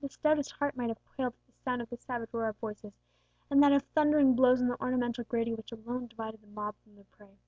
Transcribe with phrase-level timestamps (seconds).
[0.00, 2.94] The stoutest heart might have quailed at the sound of the savage roar of voices,
[3.48, 6.96] and that of thundering blows on the ornamental grating which alone divided the mob from
[6.96, 7.38] their prey.